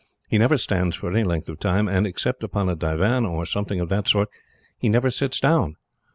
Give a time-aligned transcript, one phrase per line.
[0.29, 3.79] He never stands for any length of time and, except upon a divan or something
[3.79, 4.29] of that sort,
[4.79, 5.75] he never sits down.